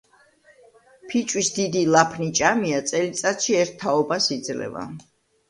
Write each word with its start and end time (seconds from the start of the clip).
ფიჭვის 1.11 1.51
დიდი 1.57 1.83
ლაფნიჭამია 1.97 2.81
წელიწადში 2.93 3.61
ერთ 3.61 3.79
თაობას 3.85 4.33
იძლევა. 4.41 4.85